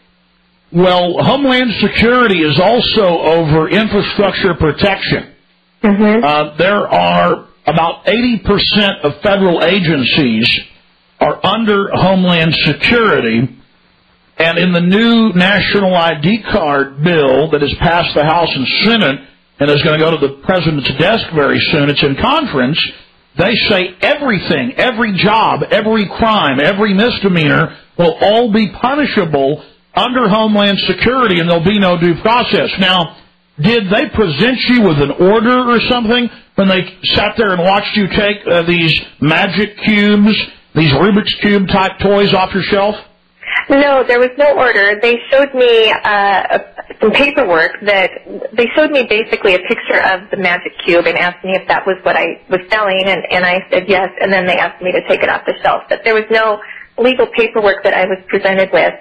Well, 0.73 1.23
Homeland 1.23 1.73
Security 1.81 2.41
is 2.41 2.59
also 2.61 3.21
over 3.21 3.69
infrastructure 3.69 4.55
protection. 4.55 5.33
Mm-hmm. 5.83 6.25
Uh, 6.25 6.57
there 6.57 6.89
are 6.89 7.49
about 7.67 8.07
80% 8.07 9.05
of 9.05 9.21
federal 9.23 9.63
agencies 9.63 10.49
are 11.25 11.41
under 11.47 11.89
Homeland 11.91 12.55
Security. 12.65 13.49
And 14.37 14.59
in 14.59 14.73
the 14.73 14.81
new 14.81 15.33
national 15.33 15.95
ID 15.95 16.43
card 16.53 17.03
bill 17.03 17.51
that 17.51 17.63
has 17.63 17.73
passed 17.81 18.15
the 18.15 18.25
House 18.25 18.51
and 18.53 18.67
Senate 18.85 19.21
and 19.59 19.71
is 19.71 19.81
going 19.83 19.99
to 19.99 20.05
go 20.05 20.11
to 20.11 20.21
the 20.21 20.43
president's 20.45 20.91
desk 20.99 21.25
very 21.35 21.61
soon, 21.73 21.89
it's 21.89 22.03
in 22.03 22.17
conference, 22.21 22.77
they 23.39 23.55
say 23.71 23.97
everything, 24.03 24.75
every 24.77 25.17
job, 25.17 25.63
every 25.71 26.07
crime, 26.19 26.61
every 26.61 26.93
misdemeanor 26.93 27.75
will 27.97 28.19
all 28.21 28.53
be 28.53 28.71
punishable 28.71 29.65
under 29.95 30.29
Homeland 30.29 30.79
Security 30.87 31.41
and 31.41 31.49
there'll 31.49 31.65
be 31.65 31.79
no 31.79 31.99
due 31.99 32.21
process. 32.21 32.69
Now, 32.79 33.17
did 33.59 33.85
they 33.87 34.11
present 34.13 34.59
you 34.69 34.83
with 34.83 34.99
an 34.99 35.13
order 35.13 35.71
or 35.71 35.81
something 35.89 36.29
when 36.57 36.69
they 36.69 36.83
sat 37.15 37.35
there 37.39 37.53
and 37.55 37.63
watched 37.63 37.97
you 37.97 38.09
take 38.09 38.39
uh, 38.47 38.67
these 38.67 39.01
magic 39.21 39.79
cubes, 39.85 40.35
these 40.75 40.93
Rubik's 40.93 41.35
Cube 41.41 41.69
type 41.69 41.99
toys 42.01 42.35
off 42.35 42.53
your 42.53 42.63
shelf? 42.63 42.97
No, 43.71 44.05
there 44.07 44.19
was 44.19 44.31
no 44.37 44.57
order. 44.57 44.99
They 45.01 45.21
showed 45.31 45.55
me 45.55 45.93
uh, 45.93 46.59
some 47.01 47.13
paperwork 47.13 47.81
that 47.83 48.11
they 48.53 48.67
showed 48.75 48.91
me 48.91 49.07
basically 49.09 49.55
a 49.55 49.61
picture 49.61 50.03
of 50.03 50.29
the 50.31 50.37
magic 50.37 50.73
cube 50.85 51.07
and 51.07 51.17
asked 51.17 51.45
me 51.45 51.53
if 51.55 51.67
that 51.69 51.87
was 51.87 51.97
what 52.03 52.17
I 52.17 52.43
was 52.51 52.61
selling, 52.69 53.05
and, 53.07 53.23
and 53.31 53.45
I 53.45 53.65
said 53.71 53.85
yes, 53.89 54.09
and 54.21 54.33
then 54.33 54.47
they 54.47 54.57
asked 54.57 54.83
me 54.83 54.93
to 54.93 55.01
take 55.09 55.23
it 55.23 55.29
off 55.29 55.43
the 55.47 55.55
shelf. 55.63 55.85
But 55.89 56.01
there 56.05 56.15
was 56.15 56.25
no 56.31 56.61
legal 56.99 57.27
paperwork 57.27 57.85
that 57.85 57.95
I 57.95 58.05
was 58.05 58.19
presented 58.29 58.71
with 58.73 58.95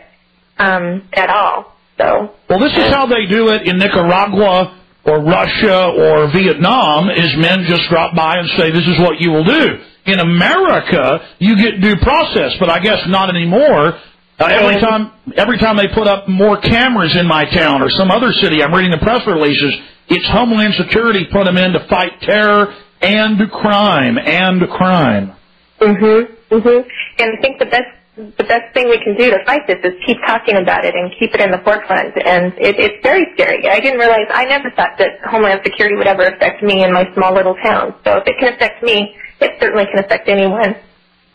um, 0.60 1.08
at 1.14 1.30
all. 1.30 1.76
So. 1.98 2.34
Well, 2.50 2.60
this 2.60 2.74
is 2.74 2.88
how 2.94 3.06
they 3.06 3.26
do 3.26 3.50
it 3.50 3.68
in 3.68 3.78
Nicaragua 3.78 4.80
or 5.06 5.20
Russia 5.24 5.92
or 5.92 6.32
Vietnam 6.32 7.10
is 7.10 7.36
men 7.38 7.66
just 7.68 7.90
drop 7.90 8.16
by 8.16 8.38
and 8.38 8.48
say, 8.58 8.72
this 8.72 8.88
is 8.88 9.00
what 9.00 9.20
you 9.20 9.32
will 9.32 9.44
do. 9.44 9.84
In 10.06 10.20
America, 10.20 11.22
you 11.40 11.56
get 11.56 11.82
due 11.82 11.96
process, 11.98 12.52
but 12.60 12.70
I 12.70 12.80
guess 12.80 13.00
not 13.08 13.30
anymore. 13.30 13.94
Uh, 14.40 14.46
every 14.52 14.82
time, 14.82 15.12
every 15.38 15.58
time 15.58 15.78
they 15.78 15.88
put 15.94 16.08
up 16.08 16.28
more 16.28 16.60
cameras 16.60 17.16
in 17.16 17.28
my 17.28 17.46
town 17.46 17.82
or 17.82 17.90
some 17.90 18.12
other 18.12 18.32
city, 18.42 18.62
I'm 18.62 18.74
reading 18.74 18.92
the 18.92 18.98
press 18.98 19.22
releases. 19.26 19.74
It's 20.10 20.28
Homeland 20.28 20.74
Security 20.76 21.26
put 21.32 21.46
them 21.46 21.58
in 21.58 21.72
to 21.74 21.88
fight 21.88 22.20
terror 22.22 22.74
and 23.02 23.40
crime 23.52 24.18
and 24.18 24.68
crime. 24.70 25.34
Mhm. 25.80 26.28
Mhm. 26.52 26.86
And 27.20 27.38
I 27.38 27.42
think 27.42 27.60
the 27.60 27.66
best 27.66 27.88
the 28.16 28.44
best 28.44 28.72
thing 28.76 28.90
we 28.90 29.00
can 29.04 29.16
do 29.18 29.32
to 29.32 29.44
fight 29.44 29.66
this 29.66 29.80
is 29.84 29.94
keep 30.06 30.18
talking 30.28 30.56
about 30.58 30.86
it 30.86 30.94
and 30.94 31.12
keep 31.18 31.34
it 31.34 31.42
in 31.42 31.50
the 31.50 31.58
forefront. 31.60 32.14
And 32.24 32.54
it, 32.60 32.78
it's 32.78 33.02
very 33.02 33.26
scary. 33.34 33.68
I 33.68 33.80
didn't 33.80 33.98
realize, 33.98 34.28
I 34.32 34.46
never 34.46 34.70
thought 34.70 35.00
that 35.00 35.18
Homeland 35.26 35.62
Security 35.64 35.96
would 35.96 36.06
ever 36.06 36.22
affect 36.26 36.62
me 36.62 36.84
in 36.84 36.94
my 36.94 37.10
small 37.16 37.34
little 37.34 37.56
town. 37.66 37.96
So 38.06 38.18
if 38.18 38.28
it 38.28 38.38
can 38.38 38.54
affect 38.54 38.84
me, 38.84 39.16
it 39.42 39.52
certainly 39.60 39.86
can 39.86 40.04
affect 40.04 40.28
anyone. 40.30 40.76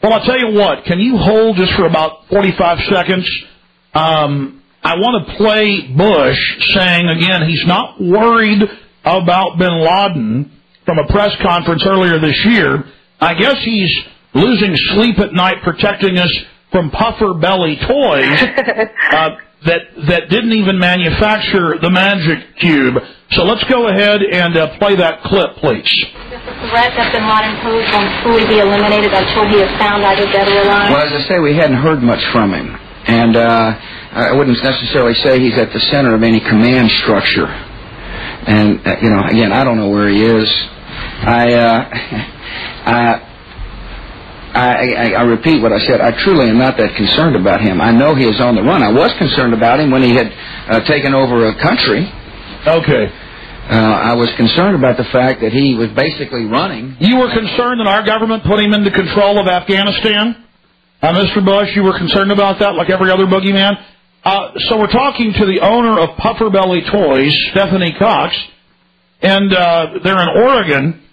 Well, 0.03 0.13
I'll 0.13 0.25
tell 0.25 0.39
you 0.39 0.55
what, 0.55 0.85
can 0.85 1.01
you 1.01 1.17
hold 1.17 1.57
just 1.57 1.75
for 1.75 1.87
about 1.87 2.27
45 2.29 2.79
seconds? 2.89 3.29
Um, 3.95 4.63
I 4.83 4.95
want 4.97 5.27
to 5.27 5.35
play 5.37 5.89
Bush 5.97 6.39
saying 6.75 7.09
again 7.09 7.49
he's 7.49 7.67
not 7.67 8.01
worried 8.01 8.63
about 9.05 9.59
bin 9.59 9.75
Laden 9.85 10.53
from 10.87 10.99
a 10.99 11.07
press 11.09 11.35
conference 11.43 11.85
earlier 11.87 12.19
this 12.21 12.39
year. 12.47 12.85
I 13.21 13.35
guess 13.35 13.57
he's 13.65 13.93
losing 14.35 14.77
sleep 14.95 15.19
at 15.19 15.33
night 15.33 15.57
protecting 15.65 16.17
us 16.19 16.33
from 16.71 16.91
puffer 16.91 17.35
belly 17.35 17.77
toys 17.77 18.43
uh, 19.13 19.31
that 19.67 19.83
that 20.07 20.31
didn't 20.31 20.53
even 20.53 20.79
manufacture 20.79 21.79
the 21.81 21.91
magic 21.91 22.57
cube. 22.61 22.95
So 23.33 23.45
let's 23.45 23.65
go 23.65 23.89
ahead 23.89 24.23
and 24.23 24.57
uh, 24.57 24.79
play 24.79 24.97
that 24.97 25.23
clip, 25.23 25.57
please. 25.57 25.85
Does 26.31 26.41
the 26.47 26.57
threat 26.71 26.95
that 26.97 27.13
Bin 27.13 27.27
Laden 27.27 27.61
posed 27.61 27.91
won't 27.93 28.13
fully 28.25 28.47
be 28.47 28.61
eliminated 28.63 29.13
until 29.13 29.45
he 29.51 29.61
is 29.61 29.69
found 29.77 30.05
either 30.05 30.25
dead 30.33 30.49
or 30.49 30.63
alive? 30.65 30.91
Well, 30.95 31.05
as 31.05 31.13
I 31.13 31.23
say, 31.29 31.39
we 31.39 31.55
hadn't 31.55 31.77
heard 31.77 32.01
much 32.01 32.25
from 32.33 32.55
him, 32.55 32.79
and 33.07 33.37
uh, 33.37 33.77
I 34.13 34.33
wouldn't 34.33 34.57
necessarily 34.63 35.15
say 35.15 35.41
he's 35.41 35.59
at 35.59 35.73
the 35.73 35.81
center 35.91 36.15
of 36.15 36.23
any 36.23 36.41
command 36.41 36.91
structure. 37.05 37.47
And 37.47 38.81
uh, 38.87 38.97
you 39.03 39.11
know, 39.11 39.25
again, 39.27 39.53
I 39.53 39.65
don't 39.65 39.77
know 39.77 39.91
where 39.91 40.09
he 40.09 40.23
is. 40.25 40.49
I, 41.27 41.53
uh, 41.53 41.91
I 42.89 43.29
I, 44.55 44.95
I, 44.95 45.07
I 45.13 45.23
repeat 45.23 45.61
what 45.61 45.73
I 45.73 45.79
said. 45.85 46.01
I 46.01 46.13
truly 46.25 46.49
am 46.49 46.59
not 46.59 46.77
that 46.79 46.97
concerned 46.97 47.37
about 47.37 47.61
him. 47.61 47.81
I 47.81 47.93
know 47.93 48.15
he 48.15 48.25
is 48.25 48.41
on 48.41 48.57
the 48.57 48.63
run. 48.63 48.83
I 48.83 48.93
was 48.93 49.13
concerned 49.19 49.53
about 49.53 49.81
him 49.81 49.91
when 49.91 50.03
he 50.03 50.15
had 50.15 50.33
uh, 50.33 50.81
taken 50.89 51.13
over 51.13 51.49
a 51.49 51.55
country. 51.61 52.09
Okay. 52.67 53.05
Uh, 53.69 53.77
I 53.77 54.15
was 54.17 54.33
concerned 54.41 54.77
about 54.77 54.97
the 54.97 55.05
fact 55.13 55.43
that 55.45 55.53
he 55.53 55.77
was 55.77 55.93
basically 55.93 56.49
running. 56.49 56.97
You 57.01 57.21
were 57.21 57.29
concerned 57.29 57.81
that 57.81 57.87
our 57.87 58.01
government 58.01 58.45
put 58.45 58.59
him 58.59 58.73
into 58.73 58.91
control 58.91 59.39
of 59.39 59.47
Afghanistan? 59.47 60.45
Uh, 61.03 61.13
Mr. 61.13 61.45
Bush, 61.45 61.77
you 61.77 61.83
were 61.85 61.97
concerned 61.97 62.33
about 62.33 62.59
that 62.61 62.75
like 62.75 62.89
every 62.89 63.11
other 63.13 63.27
boogeyman? 63.27 63.77
Uh, 64.25 64.53
so 64.69 64.79
we're 64.79 64.91
talking 64.91 65.33
to 65.37 65.47
the 65.47 65.61
owner 65.61 66.01
of 66.01 66.17
Puffer 66.17 66.51
Belly 66.51 66.81
Toys, 66.91 67.33
Stephanie 67.53 67.95
Cox, 67.99 68.35
and 69.21 69.53
uh, 69.53 69.87
they're 70.03 70.19
in 70.19 70.29
Oregon. 70.43 71.05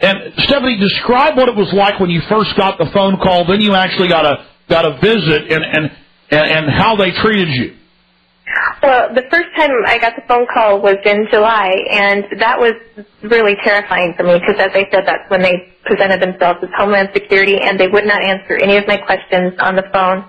And 0.00 0.32
Stephanie, 0.38 0.78
describe 0.78 1.36
what 1.36 1.48
it 1.48 1.54
was 1.54 1.72
like 1.74 2.00
when 2.00 2.08
you 2.08 2.22
first 2.28 2.56
got 2.56 2.78
the 2.78 2.88
phone 2.92 3.18
call. 3.18 3.46
Then 3.46 3.60
you 3.60 3.74
actually 3.74 4.08
got 4.08 4.24
a 4.24 4.46
got 4.68 4.84
a 4.86 4.96
visit, 5.00 5.52
and 5.52 5.62
and 5.64 5.90
and 6.30 6.70
how 6.70 6.96
they 6.96 7.10
treated 7.10 7.48
you. 7.48 7.76
Well, 8.82 9.14
the 9.14 9.22
first 9.30 9.48
time 9.56 9.70
I 9.86 9.98
got 9.98 10.16
the 10.16 10.22
phone 10.26 10.46
call 10.52 10.80
was 10.80 10.96
in 11.04 11.28
July, 11.30 11.70
and 11.90 12.24
that 12.40 12.58
was 12.58 12.72
really 13.22 13.54
terrifying 13.62 14.14
for 14.16 14.24
me 14.24 14.40
because, 14.40 14.56
as 14.58 14.72
I 14.72 14.88
said, 14.90 15.04
that's 15.06 15.28
when 15.28 15.42
they 15.42 15.74
presented 15.84 16.20
themselves 16.20 16.60
as 16.62 16.70
Homeland 16.76 17.10
Security, 17.12 17.58
and 17.60 17.78
they 17.78 17.88
would 17.88 18.06
not 18.06 18.22
answer 18.22 18.56
any 18.56 18.76
of 18.76 18.86
my 18.88 18.96
questions 18.96 19.52
on 19.60 19.76
the 19.76 19.84
phone. 19.92 20.24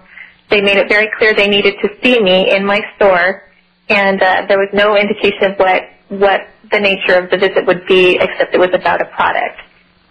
They 0.49 0.61
made 0.61 0.77
it 0.77 0.89
very 0.89 1.09
clear 1.17 1.33
they 1.33 1.47
needed 1.47 1.75
to 1.81 1.89
see 2.03 2.19
me 2.19 2.53
in 2.53 2.65
my 2.65 2.81
store, 2.97 3.47
and 3.87 4.21
uh, 4.21 4.43
there 4.47 4.59
was 4.59 4.69
no 4.73 4.97
indication 4.97 5.51
of 5.51 5.57
what 5.57 5.83
what 6.09 6.41
the 6.71 6.79
nature 6.79 7.15
of 7.19 7.29
the 7.29 7.37
visit 7.37 7.65
would 7.65 7.85
be, 7.87 8.17
except 8.19 8.53
it 8.53 8.59
was 8.59 8.71
about 8.73 9.01
a 9.01 9.05
product. 9.05 9.59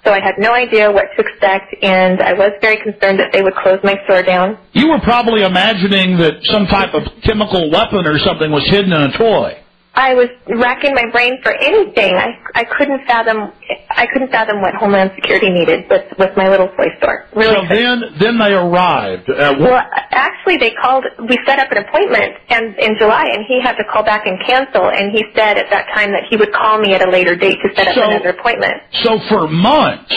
So 0.05 0.13
I 0.13 0.21
had 0.21 0.39
no 0.39 0.55
idea 0.55 0.91
what 0.91 1.07
to 1.17 1.23
expect, 1.23 1.75
and 1.83 2.23
I 2.23 2.33
was 2.33 2.53
very 2.63 2.79
concerned 2.79 3.19
that 3.21 3.33
they 3.33 3.43
would 3.43 3.55
close 3.55 3.81
my 3.85 3.97
store 4.05 4.23
down. 4.23 4.57
You 4.73 4.89
were 4.89 5.01
probably 5.01 5.43
imagining 5.43 6.17
that 6.19 6.41
some 6.45 6.67
type 6.67 6.95
of 6.95 7.03
chemical 7.23 7.71
weapon 7.71 8.07
or 8.07 8.19
something 8.19 8.51
was 8.51 8.67
hidden 8.71 8.93
in 8.93 9.03
a 9.13 9.19
toy. 9.19 9.60
I 9.95 10.15
was 10.15 10.29
racking 10.47 10.95
my 10.95 11.11
brain 11.11 11.39
for 11.43 11.53
anything. 11.53 12.15
I 12.15 12.39
I 12.55 12.65
couldn't 12.65 13.05
fathom 13.07 13.53
I 13.91 14.07
couldn't 14.13 14.31
fathom 14.31 14.63
what 14.63 14.75
Homeland 14.75 15.11
Security 15.17 15.51
needed 15.51 15.91
with 15.91 16.05
with 16.19 16.31
my 16.37 16.49
little 16.49 16.69
toy 16.69 16.87
store. 16.99 17.27
Really. 17.35 17.55
So 17.69 17.75
then, 17.75 18.03
then 18.19 18.39
they 18.39 18.55
arrived. 18.55 19.29
Uh, 19.29 19.55
wh- 19.57 19.61
well, 19.61 19.83
actually, 20.13 20.59
they 20.59 20.71
called. 20.81 21.05
We 21.29 21.37
set 21.45 21.59
up 21.59 21.71
an 21.73 21.79
appointment 21.79 22.35
and 22.49 22.79
in 22.79 22.97
July, 22.99 23.25
and 23.35 23.45
he 23.49 23.61
had 23.61 23.75
to 23.77 23.85
call 23.93 24.05
back 24.05 24.27
and 24.27 24.39
cancel. 24.47 24.89
And 24.89 25.11
he 25.13 25.25
said 25.35 25.59
at 25.59 25.69
that 25.71 25.87
time 25.93 26.13
that 26.13 26.23
he 26.31 26.37
would 26.37 26.53
call 26.53 26.79
me 26.79 26.95
at 26.95 27.07
a 27.07 27.11
later 27.11 27.35
date 27.35 27.59
to 27.67 27.75
set 27.75 27.89
up 27.89 27.95
So- 27.95 28.03
another 28.11 28.31
appointment. 28.31 28.75
so 29.03 29.19
for 29.29 29.49
months, 29.49 30.15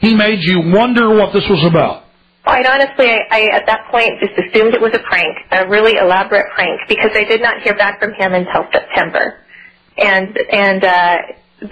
he 0.00 0.14
made 0.14 0.38
you 0.40 0.70
wonder 0.72 1.10
what 1.14 1.32
this 1.32 1.44
was 1.50 1.64
about. 1.66 2.04
Quite 2.46 2.64
honestly, 2.64 3.10
I, 3.10 3.50
at 3.52 3.66
that 3.66 3.90
point 3.90 4.20
just 4.20 4.38
assumed 4.38 4.72
it 4.72 4.80
was 4.80 4.94
a 4.94 5.02
prank, 5.02 5.36
a 5.50 5.66
really 5.66 5.98
elaborate 5.98 6.46
prank, 6.54 6.80
because 6.88 7.10
I 7.12 7.24
did 7.24 7.42
not 7.42 7.60
hear 7.62 7.74
back 7.74 7.98
from 7.98 8.12
him 8.14 8.34
until 8.34 8.70
September, 8.70 9.42
and 9.98 10.38
and 10.52 10.84
uh, 10.84 11.18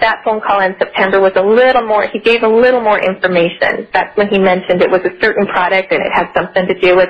that 0.01 0.21
phone 0.25 0.41
call 0.41 0.59
in 0.59 0.75
September 0.77 1.21
was 1.21 1.31
a 1.37 1.41
little 1.41 1.87
more. 1.87 2.05
He 2.11 2.19
gave 2.19 2.43
a 2.43 2.49
little 2.49 2.81
more 2.81 2.99
information. 2.99 3.87
That's 3.93 4.17
when 4.17 4.27
he 4.27 4.37
mentioned 4.37 4.81
it 4.81 4.91
was 4.91 4.99
a 5.05 5.15
certain 5.21 5.47
product 5.47 5.93
and 5.93 6.03
it 6.03 6.11
had 6.11 6.27
something 6.35 6.67
to 6.67 6.77
do 6.77 6.97
with 6.97 7.09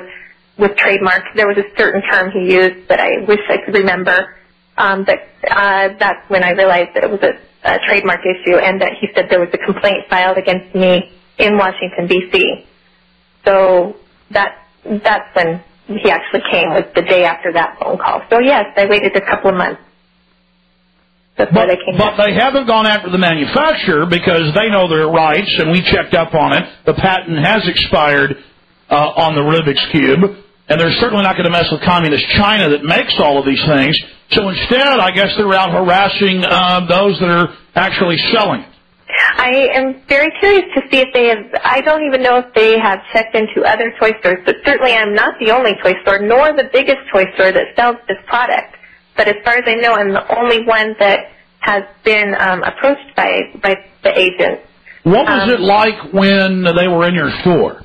with 0.58 0.76
trademarks. 0.76 1.26
There 1.34 1.48
was 1.48 1.58
a 1.58 1.66
certain 1.76 2.02
term 2.02 2.30
he 2.30 2.54
used 2.54 2.86
that 2.86 3.00
I 3.00 3.26
wish 3.26 3.40
I 3.48 3.58
could 3.64 3.74
remember. 3.74 4.36
Um, 4.78 5.02
but 5.04 5.26
uh, 5.50 5.88
that's 5.98 6.22
when 6.30 6.44
I 6.44 6.50
realized 6.50 6.94
that 6.94 7.02
it 7.02 7.10
was 7.10 7.22
a, 7.24 7.34
a 7.68 7.78
trademark 7.88 8.20
issue, 8.20 8.58
and 8.58 8.80
that 8.80 8.92
he 9.00 9.08
said 9.12 9.26
there 9.28 9.40
was 9.40 9.50
a 9.52 9.58
complaint 9.58 10.06
filed 10.08 10.38
against 10.38 10.72
me 10.72 11.10
in 11.38 11.58
Washington 11.58 12.06
D.C. 12.06 12.66
So 13.46 13.96
that 14.30 14.58
that's 14.84 15.34
when 15.34 15.62
he 15.86 16.10
actually 16.10 16.42
came 16.50 16.70
was 16.70 16.84
the 16.94 17.02
day 17.02 17.24
after 17.24 17.52
that 17.52 17.78
phone 17.80 17.98
call. 17.98 18.22
So 18.28 18.40
yes, 18.40 18.66
I 18.76 18.86
waited 18.86 19.14
a 19.16 19.20
couple 19.20 19.50
of 19.50 19.56
months 19.56 19.80
before 21.36 21.52
But, 21.52 21.66
they 21.68 21.76
came 21.76 21.98
but 21.98 22.16
they 22.16 22.34
haven't 22.34 22.66
gone 22.66 22.86
after 22.86 23.10
the 23.10 23.18
manufacturer 23.18 24.06
because 24.06 24.52
they 24.54 24.68
know 24.68 24.88
their 24.88 25.06
rights, 25.06 25.52
and 25.58 25.70
we 25.70 25.82
checked 25.82 26.14
up 26.14 26.34
on 26.34 26.52
it. 26.52 26.64
The 26.86 26.94
patent 26.94 27.38
has 27.38 27.62
expired 27.68 28.42
uh, 28.90 29.22
on 29.22 29.34
the 29.34 29.42
Rubik's 29.42 29.84
Cube, 29.92 30.42
and 30.68 30.80
they're 30.80 30.96
certainly 30.98 31.22
not 31.22 31.36
going 31.36 31.44
to 31.44 31.54
mess 31.54 31.70
with 31.70 31.82
communist 31.82 32.24
China 32.34 32.70
that 32.70 32.82
makes 32.82 33.14
all 33.20 33.38
of 33.38 33.44
these 33.46 33.62
things. 33.66 33.96
So 34.32 34.48
instead, 34.48 34.98
I 34.98 35.12
guess 35.12 35.36
they're 35.36 35.54
out 35.54 35.70
harassing 35.70 36.42
uh, 36.42 36.86
those 36.88 37.20
that 37.20 37.28
are 37.28 37.48
actually 37.74 38.16
selling 38.32 38.62
it. 38.62 38.75
I 39.08 39.68
am 39.74 40.02
very 40.08 40.30
curious 40.40 40.64
to 40.74 40.80
see 40.90 40.98
if 40.98 41.08
they 41.14 41.26
have. 41.28 41.44
I 41.64 41.80
don't 41.80 42.02
even 42.04 42.22
know 42.22 42.38
if 42.38 42.52
they 42.54 42.78
have 42.78 42.98
checked 43.12 43.34
into 43.36 43.62
other 43.64 43.92
toy 44.00 44.10
stores, 44.20 44.38
but 44.44 44.56
certainly 44.64 44.92
I'm 44.92 45.14
not 45.14 45.34
the 45.38 45.50
only 45.52 45.74
toy 45.82 45.94
store, 46.02 46.18
nor 46.20 46.52
the 46.52 46.68
biggest 46.72 46.98
toy 47.12 47.24
store 47.34 47.52
that 47.52 47.76
sells 47.76 47.96
this 48.08 48.18
product. 48.26 48.74
But 49.16 49.28
as 49.28 49.36
far 49.44 49.54
as 49.54 49.64
I 49.66 49.74
know, 49.76 49.94
I'm 49.94 50.12
the 50.12 50.26
only 50.38 50.64
one 50.64 50.96
that 50.98 51.30
has 51.60 51.84
been 52.04 52.34
um, 52.38 52.62
approached 52.64 53.14
by 53.16 53.30
by 53.62 53.76
the 54.02 54.18
agents. 54.18 54.62
What 55.04 55.24
was 55.26 55.42
Um, 55.44 55.50
it 55.50 55.60
like 55.60 56.12
when 56.12 56.64
they 56.64 56.88
were 56.88 57.06
in 57.06 57.14
your 57.14 57.30
store? 57.42 57.82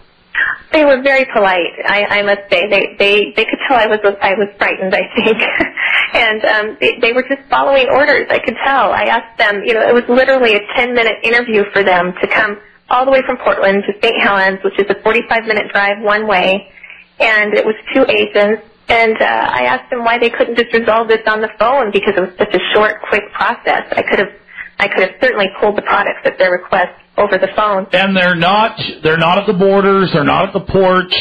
They 0.72 0.86
were 0.86 1.02
very 1.02 1.26
polite. 1.34 1.76
I, 1.84 2.20
I 2.20 2.22
must 2.24 2.48
say, 2.50 2.68
they 2.68 2.96
they 2.98 3.34
they 3.36 3.44
could 3.44 3.60
tell 3.68 3.76
I 3.78 3.88
was 3.88 4.00
I 4.22 4.34
was 4.36 4.48
frightened. 4.58 4.96
I 4.96 5.04
think, 5.16 5.38
and 6.16 6.46
um, 6.46 6.78
they, 6.80 6.98
they 7.02 7.12
were 7.12 7.24
just 7.28 7.44
following 7.50 7.88
orders. 7.92 8.28
I 8.30 8.40
could 8.40 8.56
tell. 8.64 8.92
I 8.92 9.04
asked 9.12 9.38
them. 9.38 9.64
You 9.66 9.74
know, 9.74 9.84
it 9.84 9.94
was 9.94 10.08
literally 10.08 10.56
a 10.56 10.62
ten 10.76 10.94
minute 10.96 11.20
interview 11.24 11.64
for 11.74 11.84
them 11.84 12.14
to 12.22 12.28
come 12.28 12.60
all 12.90 13.04
the 13.04 13.12
way 13.12 13.22
from 13.26 13.38
Portland 13.38 13.84
to 13.84 13.94
St. 14.02 14.16
Helens, 14.24 14.60
which 14.64 14.80
is 14.80 14.88
a 14.90 14.96
forty 15.04 15.22
five 15.28 15.44
minute 15.44 15.68
drive 15.74 16.02
one 16.02 16.26
way, 16.26 16.72
and 17.20 17.54
it 17.54 17.66
was 17.66 17.76
two 17.94 18.06
agents. 18.08 18.64
And 18.88 19.16
uh, 19.22 19.26
I 19.26 19.64
asked 19.72 19.90
them 19.90 20.04
why 20.04 20.20
they 20.20 20.30
couldn't 20.30 20.56
just 20.58 20.74
resolve 20.74 21.08
this 21.08 21.24
on 21.28 21.42
the 21.42 21.50
phone 21.60 21.92
because 21.92 22.16
it 22.16 22.22
was 22.22 22.36
such 22.38 22.54
a 22.56 22.60
short, 22.74 23.02
quick 23.10 23.24
process. 23.34 23.88
I 23.92 24.04
could 24.04 24.20
have 24.20 24.32
I 24.80 24.88
could 24.88 25.04
have 25.04 25.16
certainly 25.22 25.48
pulled 25.60 25.76
the 25.78 25.84
products 25.84 26.22
at 26.24 26.38
their 26.40 26.52
request 26.52 27.01
over 27.18 27.38
the 27.38 27.50
phone. 27.56 27.88
And 27.94 28.16
they're 28.16 28.36
not 28.36 28.80
they're 29.04 29.18
not 29.18 29.38
at 29.38 29.48
the 29.48 29.54
borders, 29.54 30.10
they're 30.14 30.24
not 30.24 30.48
at 30.48 30.54
the 30.54 30.72
ports. 30.72 31.16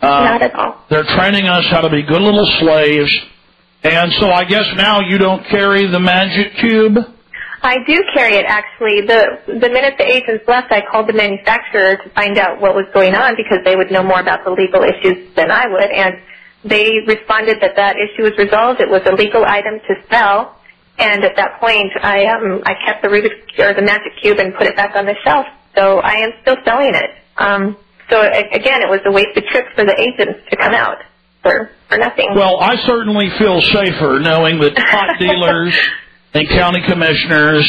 Uh, 0.00 0.06
Not 0.24 0.42
at 0.42 0.54
all. 0.54 0.84
They're 0.90 1.06
training 1.16 1.46
us 1.46 1.64
how 1.70 1.80
to 1.80 1.88
be 1.88 2.02
good 2.02 2.20
little 2.20 2.46
slaves. 2.60 3.10
And 3.84 4.12
so 4.20 4.28
I 4.30 4.44
guess 4.44 4.64
now 4.76 5.00
you 5.00 5.16
don't 5.16 5.42
carry 5.48 5.86
the 5.86 6.00
magic 6.00 6.56
cube. 6.60 6.98
I 7.62 7.76
do 7.86 8.02
carry 8.12 8.34
it 8.34 8.44
actually. 8.46 9.00
The 9.06 9.40
the 9.46 9.70
minute 9.70 9.94
the 9.96 10.04
agents 10.04 10.44
left, 10.46 10.70
I 10.70 10.82
called 10.90 11.08
the 11.08 11.14
manufacturer 11.14 11.96
to 11.96 12.10
find 12.10 12.36
out 12.36 12.60
what 12.60 12.74
was 12.74 12.84
going 12.92 13.14
on 13.14 13.34
because 13.36 13.64
they 13.64 13.76
would 13.76 13.90
know 13.90 14.02
more 14.02 14.20
about 14.20 14.44
the 14.44 14.50
legal 14.50 14.82
issues 14.82 15.34
than 15.34 15.50
I 15.50 15.66
would, 15.68 15.90
and 15.90 16.14
they 16.64 17.00
responded 17.06 17.60
that 17.62 17.76
that 17.76 17.96
issue 17.96 18.24
was 18.24 18.32
resolved. 18.36 18.80
It 18.80 18.90
was 18.90 19.00
a 19.06 19.14
legal 19.14 19.44
item 19.46 19.80
to 19.88 19.94
sell, 20.10 20.58
and 20.98 21.24
at 21.24 21.36
that 21.36 21.60
point, 21.60 21.92
I 22.02 22.26
um 22.26 22.62
I 22.64 22.74
kept 22.86 23.02
the 23.02 23.08
Rubik's 23.08 23.58
or 23.58 23.74
the 23.74 23.82
Magic 23.82 24.12
Cube 24.22 24.38
and 24.38 24.54
put 24.54 24.66
it 24.66 24.76
back 24.76 24.94
on 24.96 25.06
the 25.06 25.14
shelf. 25.24 25.46
So 25.76 25.98
I 25.98 26.14
am 26.22 26.30
still 26.42 26.56
selling 26.64 26.94
it. 26.94 27.10
Um, 27.36 27.76
so 28.10 28.20
again, 28.20 28.82
it 28.82 28.88
was 28.88 29.00
a 29.06 29.10
wasted 29.12 29.44
trip 29.50 29.66
for 29.74 29.84
the 29.84 29.94
agents 29.98 30.40
to 30.50 30.56
come 30.56 30.74
out 30.74 30.98
for 31.42 31.70
for 31.88 31.98
nothing. 31.98 32.28
Well, 32.34 32.60
I 32.60 32.76
certainly 32.86 33.28
feel 33.38 33.60
safer 33.60 34.20
knowing 34.20 34.60
that 34.60 34.76
pot 34.76 35.10
dealers 35.18 35.76
and 36.32 36.48
county 36.48 36.80
commissioners 36.86 37.66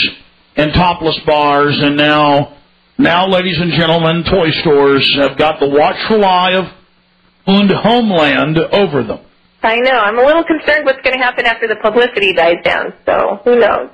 and 0.55 0.73
topless 0.73 1.19
bars 1.25 1.77
and 1.81 1.97
now, 1.97 2.55
now, 2.97 3.27
ladies 3.27 3.59
and 3.59 3.73
gentlemen, 3.73 4.23
toy 4.23 4.51
stores 4.61 5.05
have 5.19 5.37
got 5.37 5.59
the 5.59 5.67
watchful 5.67 6.23
eye 6.23 6.53
of 6.53 6.65
Homeland 7.45 8.57
over 8.57 9.03
them. 9.03 9.19
I 9.65 9.77
know. 9.77 9.97
I'm 9.97 10.17
a 10.19 10.23
little 10.23 10.43
concerned 10.43 10.85
what's 10.85 11.01
going 11.01 11.17
to 11.17 11.23
happen 11.23 11.45
after 11.45 11.67
the 11.67 11.75
publicity 11.75 12.33
dies 12.33 12.61
down. 12.63 12.93
So 13.05 13.41
who 13.43 13.59
knows? 13.59 13.89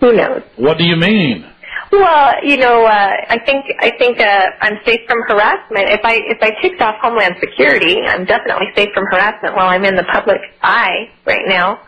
Who 0.00 0.12
knows? 0.12 0.42
What 0.56 0.78
do 0.78 0.84
you 0.84 0.96
mean? 0.96 1.46
Well, 1.90 2.32
you 2.42 2.56
know, 2.56 2.84
uh, 2.84 3.10
I 3.28 3.38
think 3.44 3.64
I 3.80 3.92
think 3.98 4.18
uh, 4.18 4.46
I'm 4.60 4.78
safe 4.86 5.00
from 5.06 5.22
harassment. 5.28 5.88
If 5.90 6.00
I 6.04 6.14
if 6.24 6.38
I 6.40 6.50
ticked 6.62 6.80
off 6.80 6.96
Homeland 7.02 7.36
Security, 7.38 7.96
I'm 8.06 8.24
definitely 8.24 8.68
safe 8.74 8.88
from 8.94 9.04
harassment 9.12 9.54
while 9.56 9.68
I'm 9.68 9.84
in 9.84 9.96
the 9.96 10.04
public 10.04 10.40
eye 10.62 11.10
right 11.26 11.44
now. 11.46 11.80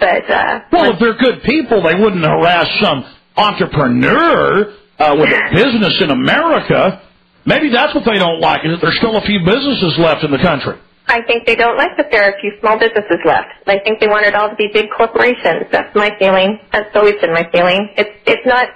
But 0.00 0.28
uh, 0.30 0.60
Well, 0.72 0.92
if 0.92 0.98
they're 1.00 1.18
good 1.18 1.42
people, 1.44 1.82
they 1.82 1.94
wouldn't 1.94 2.24
harass 2.24 2.66
some 2.80 3.04
entrepreneur 3.36 4.74
uh, 4.98 5.16
with 5.18 5.28
a 5.30 5.40
business 5.54 6.00
in 6.02 6.10
America. 6.10 7.02
Maybe 7.44 7.70
that's 7.70 7.94
what 7.94 8.04
they 8.04 8.18
don't 8.18 8.40
like, 8.40 8.64
is 8.64 8.72
that 8.72 8.80
there's 8.80 8.96
still 8.98 9.16
a 9.16 9.22
few 9.22 9.40
businesses 9.44 9.98
left 9.98 10.24
in 10.24 10.30
the 10.30 10.38
country. 10.38 10.78
I 11.06 11.22
think 11.22 11.46
they 11.46 11.56
don't 11.56 11.76
like 11.76 11.96
that 11.96 12.10
there 12.10 12.22
are 12.24 12.32
a 12.32 12.40
few 12.40 12.52
small 12.60 12.78
businesses 12.78 13.18
left. 13.24 13.48
I 13.66 13.78
think 13.80 14.00
they 14.00 14.06
want 14.08 14.24
it 14.26 14.34
all 14.34 14.48
to 14.50 14.56
be 14.56 14.68
big 14.72 14.86
corporations. 14.96 15.66
That's 15.70 15.94
my 15.94 16.10
feeling. 16.18 16.60
That's 16.72 16.94
always 16.94 17.20
been 17.20 17.32
my 17.32 17.48
feeling. 17.52 17.90
It's 17.96 18.10
it's 18.26 18.46
not 18.46 18.68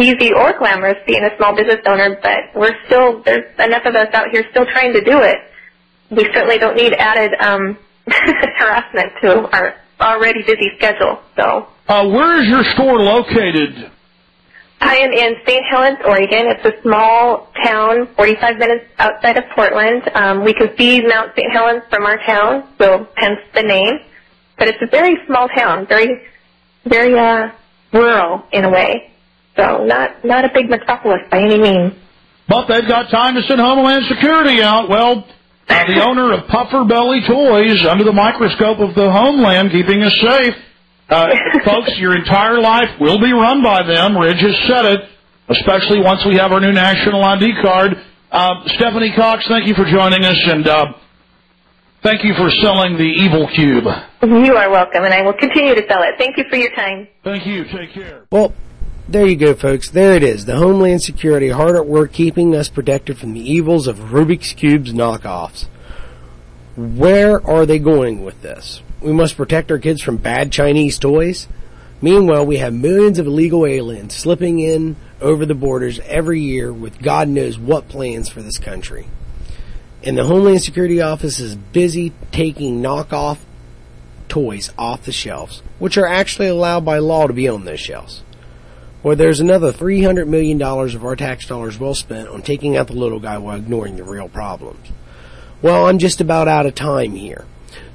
easy 0.00 0.32
or 0.32 0.56
glamorous 0.58 0.96
being 1.06 1.24
a 1.24 1.36
small 1.36 1.54
business 1.54 1.80
owner, 1.86 2.18
but 2.22 2.40
we're 2.54 2.74
still 2.86 3.22
there's 3.22 3.44
enough 3.58 3.84
of 3.84 3.94
us 3.94 4.08
out 4.14 4.28
here 4.32 4.44
still 4.50 4.66
trying 4.66 4.92
to 4.94 5.02
do 5.04 5.20
it. 5.20 5.36
We 6.10 6.24
certainly 6.32 6.58
don't 6.58 6.76
need 6.76 6.94
added 6.94 7.32
um, 7.40 7.76
harassment 8.08 9.12
to 9.22 9.48
our 9.54 9.74
already 10.00 10.42
busy 10.42 10.70
schedule. 10.78 11.20
So 11.36 11.68
Uh, 11.88 12.08
where 12.08 12.40
is 12.42 12.48
your 12.48 12.64
store 12.74 12.98
located? 13.00 13.90
I 14.80 14.96
am 14.96 15.12
in 15.12 15.34
St. 15.46 15.64
Helens, 15.70 15.98
Oregon. 16.06 16.46
It's 16.46 16.64
a 16.64 16.82
small 16.82 17.50
town, 17.64 18.08
45 18.16 18.58
minutes 18.58 18.84
outside 18.98 19.36
of 19.36 19.44
Portland. 19.54 20.02
Um, 20.14 20.44
we 20.44 20.54
can 20.54 20.68
see 20.78 21.00
Mount 21.00 21.32
St. 21.36 21.52
Helens 21.52 21.82
from 21.90 22.04
our 22.04 22.18
town, 22.24 22.68
so 22.78 23.08
hence 23.16 23.40
the 23.54 23.62
name. 23.62 23.98
But 24.56 24.68
it's 24.68 24.82
a 24.82 24.86
very 24.86 25.16
small 25.26 25.48
town, 25.48 25.86
very, 25.88 26.22
very 26.84 27.18
uh, 27.18 27.50
rural 27.92 28.44
in 28.52 28.64
a 28.64 28.70
way. 28.70 29.12
So 29.56 29.84
not 29.84 30.24
not 30.24 30.44
a 30.44 30.50
big 30.54 30.70
metropolis 30.70 31.20
by 31.30 31.40
any 31.40 31.58
means. 31.58 31.92
But 32.48 32.66
they've 32.68 32.86
got 32.86 33.10
time 33.10 33.34
to 33.34 33.42
send 33.42 33.60
Homeland 33.60 34.04
Security 34.08 34.62
out. 34.62 34.88
Well, 34.88 35.26
uh, 35.68 35.86
the 35.86 36.02
owner 36.02 36.32
of 36.32 36.46
Puffer 36.48 36.84
Belly 36.84 37.20
Toys, 37.26 37.84
under 37.86 38.04
the 38.04 38.12
microscope 38.12 38.78
of 38.78 38.94
the 38.94 39.10
Homeland, 39.10 39.70
keeping 39.72 40.02
us 40.02 40.14
safe. 40.20 40.54
Uh, 41.08 41.28
folks, 41.64 41.90
your 41.96 42.14
entire 42.14 42.60
life 42.60 43.00
will 43.00 43.18
be 43.18 43.32
run 43.32 43.62
by 43.62 43.82
them. 43.82 44.16
Ridge 44.16 44.40
has 44.40 44.56
said 44.68 44.84
it, 44.84 45.00
especially 45.48 46.00
once 46.00 46.20
we 46.26 46.36
have 46.36 46.52
our 46.52 46.60
new 46.60 46.72
national 46.72 47.24
ID 47.24 47.52
card. 47.62 47.92
Uh, 48.30 48.54
Stephanie 48.76 49.12
Cox, 49.16 49.44
thank 49.48 49.66
you 49.66 49.74
for 49.74 49.86
joining 49.86 50.22
us, 50.24 50.36
and 50.44 50.68
uh, 50.68 50.92
thank 52.02 52.24
you 52.24 52.34
for 52.34 52.50
selling 52.60 52.98
the 52.98 53.04
Evil 53.04 53.48
Cube. 53.54 53.84
You 54.22 54.54
are 54.56 54.70
welcome, 54.70 55.04
and 55.04 55.14
I 55.14 55.22
will 55.22 55.32
continue 55.32 55.74
to 55.74 55.82
sell 55.88 56.02
it. 56.02 56.16
Thank 56.18 56.36
you 56.36 56.44
for 56.50 56.56
your 56.56 56.74
time. 56.74 57.08
Thank 57.24 57.46
you. 57.46 57.64
Take 57.64 57.94
care. 57.94 58.26
Well, 58.30 58.52
there 59.08 59.26
you 59.26 59.36
go, 59.36 59.54
folks. 59.54 59.88
There 59.90 60.12
it 60.12 60.22
is. 60.22 60.44
The 60.44 60.56
Homeland 60.56 61.00
Security 61.02 61.48
hard 61.48 61.76
at 61.76 61.86
work 61.86 62.12
keeping 62.12 62.54
us 62.54 62.68
protected 62.68 63.16
from 63.16 63.32
the 63.32 63.40
evils 63.40 63.86
of 63.86 63.96
Rubik's 63.96 64.52
Cube's 64.52 64.92
knockoffs. 64.92 65.68
Where 66.78 67.44
are 67.44 67.66
they 67.66 67.80
going 67.80 68.22
with 68.22 68.40
this? 68.40 68.82
We 69.00 69.12
must 69.12 69.36
protect 69.36 69.72
our 69.72 69.80
kids 69.80 70.00
from 70.00 70.16
bad 70.16 70.52
Chinese 70.52 70.96
toys? 70.96 71.48
Meanwhile, 72.00 72.46
we 72.46 72.58
have 72.58 72.72
millions 72.72 73.18
of 73.18 73.26
illegal 73.26 73.66
aliens 73.66 74.14
slipping 74.14 74.60
in 74.60 74.94
over 75.20 75.44
the 75.44 75.56
borders 75.56 75.98
every 76.06 76.40
year 76.40 76.72
with 76.72 77.02
God 77.02 77.26
knows 77.26 77.58
what 77.58 77.88
plans 77.88 78.28
for 78.28 78.42
this 78.42 78.58
country. 78.58 79.08
And 80.04 80.16
the 80.16 80.22
Homeland 80.22 80.62
Security 80.62 81.00
Office 81.00 81.40
is 81.40 81.56
busy 81.56 82.12
taking 82.30 82.80
knockoff 82.80 83.38
toys 84.28 84.72
off 84.78 85.02
the 85.02 85.10
shelves, 85.10 85.64
which 85.80 85.98
are 85.98 86.06
actually 86.06 86.46
allowed 86.46 86.84
by 86.84 86.98
law 86.98 87.26
to 87.26 87.32
be 87.32 87.48
on 87.48 87.64
those 87.64 87.80
shelves. 87.80 88.22
Or 89.02 89.16
there's 89.16 89.40
another 89.40 89.72
$300 89.72 90.28
million 90.28 90.62
of 90.62 91.04
our 91.04 91.16
tax 91.16 91.44
dollars 91.48 91.76
well 91.76 91.94
spent 91.94 92.28
on 92.28 92.42
taking 92.42 92.76
out 92.76 92.86
the 92.86 92.92
little 92.92 93.18
guy 93.18 93.36
while 93.38 93.56
ignoring 93.56 93.96
the 93.96 94.04
real 94.04 94.28
problems. 94.28 94.86
Well, 95.60 95.86
I'm 95.86 95.98
just 95.98 96.20
about 96.20 96.48
out 96.48 96.66
of 96.66 96.74
time 96.74 97.12
here. 97.12 97.44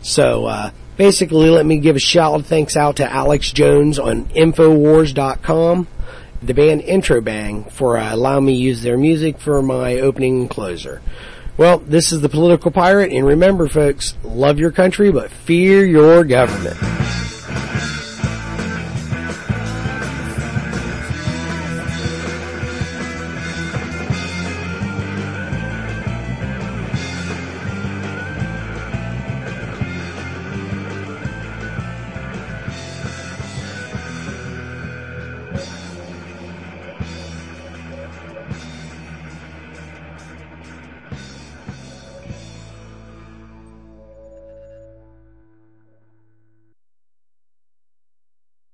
So, 0.02 0.46
uh, 0.46 0.72
basically 0.98 1.50
let 1.50 1.66
me 1.66 1.78
give 1.78 1.96
a 1.96 2.00
shout 2.00 2.40
of 2.40 2.46
thanks 2.46 2.76
out 2.76 2.98
to 2.98 3.12
Alex 3.12 3.52
Jones 3.52 3.98
on 3.98 4.26
Infowars.com, 4.28 5.88
the 6.42 6.54
band 6.54 6.82
Intro 6.82 7.22
Bang, 7.22 7.64
for 7.66 7.98
uh, 7.98 8.14
allowing 8.14 8.46
me 8.46 8.54
use 8.54 8.82
their 8.82 8.98
music 8.98 9.40
for 9.40 9.62
my 9.62 10.00
opening 10.00 10.42
and 10.42 10.50
closer. 10.50 11.02
Well, 11.56 11.78
this 11.80 12.12
is 12.12 12.22
the 12.22 12.30
Political 12.30 12.72
Pirate, 12.72 13.12
and 13.12 13.26
remember 13.26 13.68
folks, 13.68 14.16
love 14.24 14.60
your 14.60 14.72
country, 14.72 15.12
but 15.12 15.32
fear 15.32 15.86
your 15.86 16.24
government. 16.24 16.78